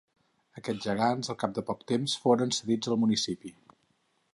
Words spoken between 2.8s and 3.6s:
al municipi.